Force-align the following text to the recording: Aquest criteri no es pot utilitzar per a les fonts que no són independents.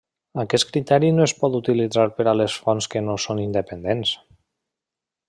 Aquest 0.43 0.67
criteri 0.69 1.11
no 1.17 1.25
es 1.27 1.33
pot 1.43 1.57
utilitzar 1.59 2.07
per 2.21 2.27
a 2.31 2.35
les 2.41 2.57
fonts 2.65 2.91
que 2.95 3.05
no 3.11 3.21
són 3.27 3.45
independents. 3.47 4.15